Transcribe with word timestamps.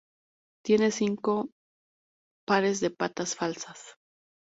Tienen 0.65 0.91
cinco 0.91 1.51
pares 2.47 2.79
de 2.79 2.89
patas 2.89 3.35
falsas. 3.35 3.97